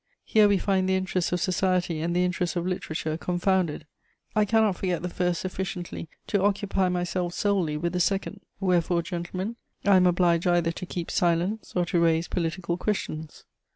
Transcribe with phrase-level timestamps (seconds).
[0.23, 3.85] Here we find the interests of society and the interests of literature confounded.
[4.35, 9.57] I cannot forget the first sufficiently to occupy myself solely with the second; wherefore, gentlemen,
[9.85, 13.43] I am obliged either to keep silence or to raise political questions.